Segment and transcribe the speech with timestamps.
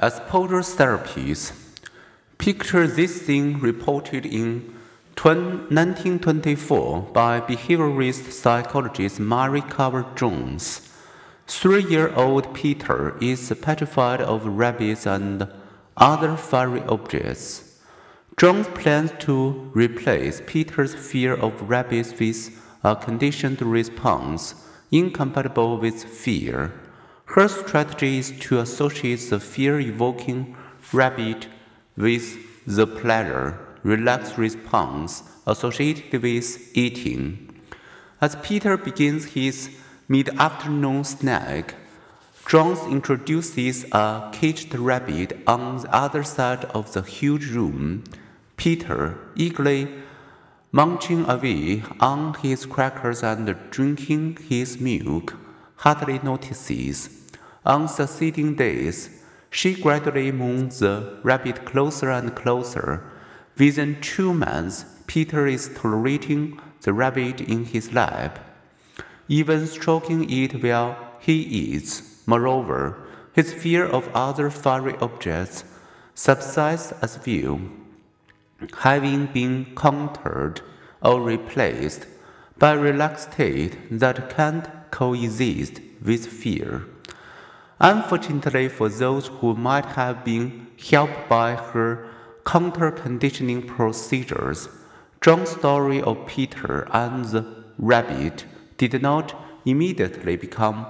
[0.00, 1.52] Exposure therapies,
[2.36, 4.74] picture this scene reported in
[5.22, 10.90] 1924 by behaviorist psychologist Mary Cover Jones.
[11.46, 15.46] Three year old Peter is petrified of rabbits and
[15.96, 17.78] other furry objects.
[18.36, 24.56] Jones plans to replace Peter's fear of rabbits with a conditioned response
[24.90, 26.72] incompatible with fear.
[27.34, 30.54] Her strategy is to associate the fear evoking
[30.92, 31.48] rabbit
[31.96, 37.60] with the pleasure, relaxed response associated with eating.
[38.20, 39.68] As Peter begins his
[40.06, 41.74] mid afternoon snack,
[42.46, 48.04] Jones introduces a caged rabbit on the other side of the huge room.
[48.56, 49.88] Peter, eagerly
[50.70, 55.34] munching away on his crackers and drinking his milk,
[55.78, 57.22] hardly notices.
[57.66, 59.08] On succeeding days,
[59.48, 63.02] she gradually moves the rabbit closer and closer.
[63.56, 68.38] Within two months, Peter is tolerating the rabbit in his lap,
[69.28, 72.22] even stroking it while he eats.
[72.26, 72.98] Moreover,
[73.32, 75.64] his fear of other furry objects
[76.14, 77.60] subsides as well,
[78.78, 80.60] having been countered
[81.02, 82.06] or replaced
[82.58, 86.84] by a relaxed state that can't coexist with fear.
[87.86, 92.08] Unfortunately for those who might have been helped by her
[92.46, 94.70] counter conditioning procedures,
[95.20, 97.44] Jones's story of Peter and the
[97.76, 98.46] rabbit
[98.78, 99.34] did not
[99.66, 100.86] immediately become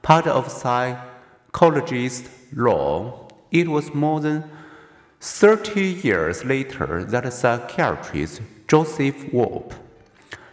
[0.00, 3.28] part of psychologist lore.
[3.50, 4.50] It was more than
[5.20, 9.74] 30 years later that psychiatrist Joseph Wolpe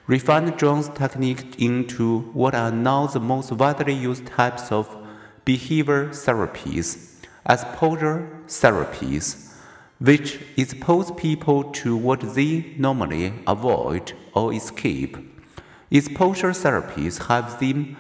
[0.08, 5.05] refined Jones's technique into what are now the most widely used types of
[5.46, 7.16] behavior therapies
[7.46, 9.54] as posture therapies,
[10.00, 15.16] which expose people to what they normally avoid or escape.
[15.92, 17.96] Exposure therapies have them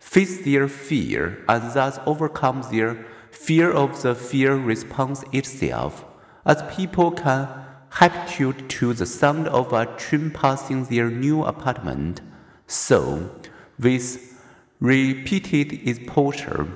[0.00, 6.04] face their fear and thus overcome their fear of the fear response itself,
[6.46, 7.48] as people can
[7.90, 12.20] habituate to the sound of a train passing their new apartment.
[12.66, 13.30] So,
[13.78, 14.42] with
[14.80, 16.68] repeated exposure,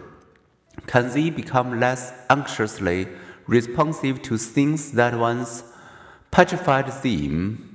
[0.86, 3.08] can they become less anxiously
[3.46, 5.64] responsive to things that once
[6.30, 7.66] petrified them?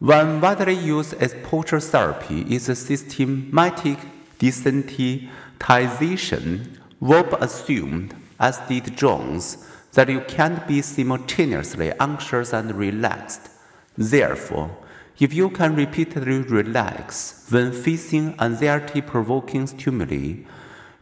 [0.00, 3.98] One widely used exposure therapy is a systematic
[4.38, 6.78] desensitization.
[7.00, 13.48] Wolpe assumed, as did Jones, that you can't be simultaneously anxious and relaxed.
[13.96, 14.76] Therefore,
[15.20, 20.42] if you can repeatedly relax when facing anxiety provoking stimuli,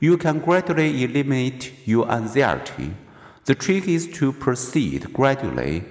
[0.02, 2.92] you can gradually eliminate your anxiety.
[3.44, 5.84] The trick is to proceed gradually.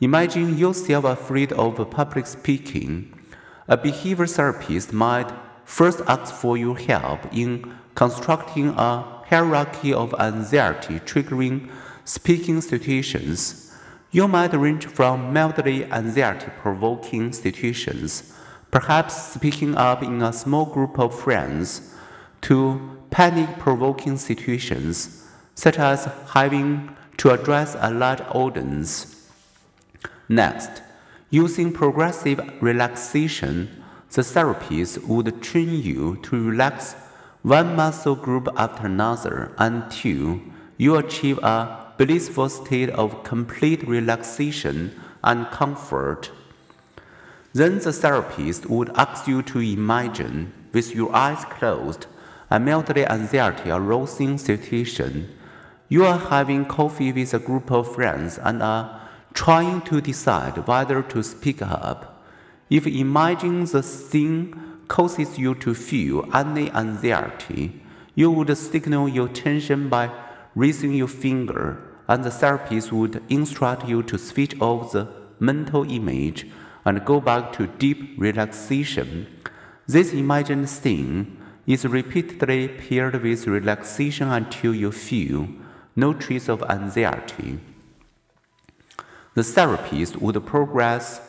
[0.00, 3.12] Imagine yourself afraid of public speaking.
[3.68, 5.30] A behavior therapist might
[5.66, 11.68] first ask for your help in constructing a hierarchy of anxiety triggering
[12.06, 13.70] speaking situations.
[14.12, 18.32] You might range from mildly anxiety provoking situations,
[18.70, 21.94] perhaps speaking up in a small group of friends,
[22.40, 25.24] to panic provoking situations,
[25.54, 29.28] such as having to address a large audience.
[30.28, 30.82] Next,
[31.30, 36.94] using progressive relaxation, the therapist would train you to relax
[37.42, 40.40] one muscle group after another until
[40.76, 46.30] you achieve a blissful state of complete relaxation and comfort.
[47.52, 52.06] Then the therapist would ask you to imagine, with your eyes closed,
[52.50, 55.28] a mildly anxiety arousing situation.
[55.88, 59.00] You are having coffee with a group of friends and are
[59.34, 62.24] trying to decide whether to speak up.
[62.70, 67.80] If imagining the scene causes you to feel any anxiety,
[68.14, 70.10] you would signal your tension by
[70.54, 75.08] raising your finger, and the therapist would instruct you to switch off the
[75.38, 76.46] mental image
[76.84, 79.26] and go back to deep relaxation.
[79.86, 81.38] This imagined scene
[81.68, 85.46] is repeatedly paired with relaxation until you feel
[85.94, 87.60] no trace of anxiety.
[89.34, 91.20] The therapist would progress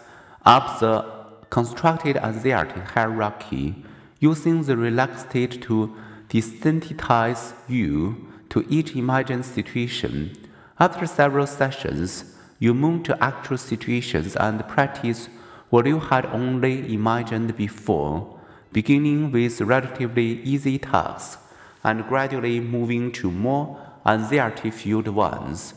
[0.46, 1.04] up the
[1.50, 3.84] constructed anxiety hierarchy
[4.20, 5.94] using the relaxed state to
[6.30, 10.38] desensitize you to each imagined situation.
[10.80, 12.24] After several sessions,
[12.60, 15.28] you move to actual situations and practice
[15.70, 18.39] what you had only imagined before
[18.72, 21.42] beginning with relatively easy tasks
[21.84, 25.74] and gradually moving to more anxiety filled ones.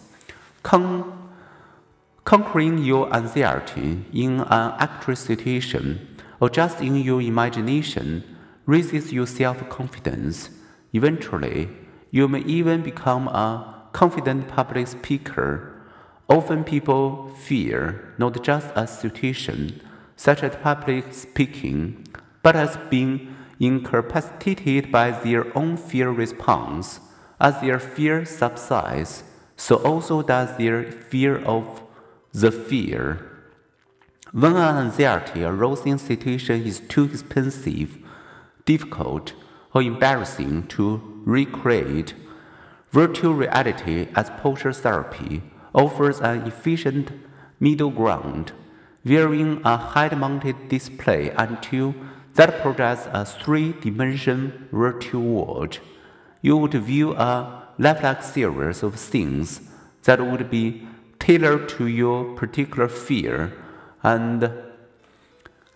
[0.62, 1.30] Con-
[2.24, 8.24] conquering your anxiety in an actual situation or just in your imagination
[8.66, 10.50] raises your self confidence.
[10.92, 11.68] Eventually,
[12.10, 15.74] you may even become a confident public speaker.
[16.28, 19.80] Often people fear not just a situation,
[20.16, 22.06] such as public speaking,
[22.42, 27.00] but as being incapacitated by their own fear response.
[27.40, 29.24] As their fear subsides,
[29.56, 31.82] so also does their fear of
[32.32, 33.28] the fear.
[34.32, 37.98] When an anxiety arousing situation is too expensive,
[38.64, 39.34] difficult,
[39.74, 42.14] or embarrassing to recreate,
[42.90, 45.42] virtual reality as posture therapy
[45.74, 47.10] offers an efficient
[47.58, 48.52] middle ground,
[49.04, 51.94] wearing a head-mounted display until
[52.34, 55.78] that projects a three dimensional virtual world.
[56.40, 59.60] You would view a lifelike series of things
[60.04, 60.86] that would be
[61.18, 63.52] tailored to your particular fear
[64.02, 64.50] and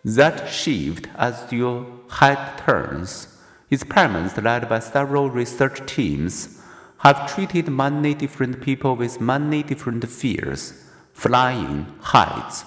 [0.05, 3.29] that shift as your head turns.
[3.71, 6.63] Experiments led by several research teams
[6.99, 10.83] have treated many different people with many different fears
[11.13, 12.65] flying, heights,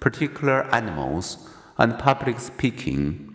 [0.00, 1.48] particular animals,
[1.78, 3.31] and public speaking.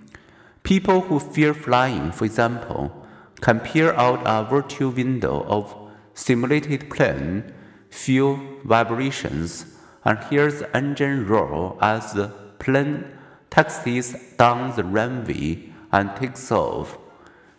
[0.67, 2.91] People who fear flying, for example,
[3.39, 5.73] can peer out a virtual window of
[6.13, 7.53] simulated plane,
[7.89, 13.05] feel vibrations, and hear the engine roar as the plane
[13.49, 16.97] taxis down the runway and takes off.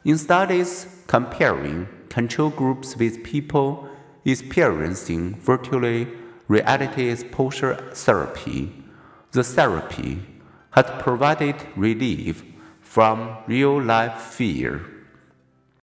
[0.05, 3.89] In studies comparing control groups with people
[4.27, 6.05] experiencing virtual
[6.47, 8.71] reality exposure therapy,
[9.33, 10.21] the therapy
[10.73, 12.43] had provided relief
[12.99, 14.98] from real life fear.